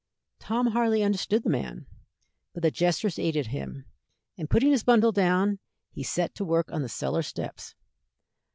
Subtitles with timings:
[0.39, 1.85] Tom hardly understood the man,
[2.55, 3.85] but the gestures aided him,
[4.35, 5.59] and putting his bundle down,
[5.91, 7.75] he set to work on the cellar steps.